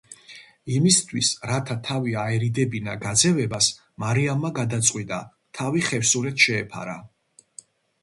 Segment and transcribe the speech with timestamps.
[0.77, 3.69] იმისთვის, რათა თავი აერიდებინა გაძევებას,
[4.07, 5.23] მარიამმა გადაწყვიტა
[5.61, 7.03] თავი ხევსურეთს შეეფარა.